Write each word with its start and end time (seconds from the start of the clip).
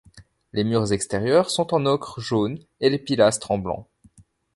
Les 0.53 0.63
murs 0.63 0.93
extérieurs 0.93 1.51
sont 1.51 1.75
en 1.75 1.85
ocre 1.85 2.19
jaune 2.19 2.57
et 2.79 2.89
les 2.89 2.97
pilastres 2.97 3.51
en 3.51 3.59
blanc. 3.59 3.87